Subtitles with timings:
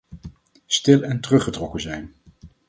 [0.65, 2.13] Stil en teruggetrokken zijn.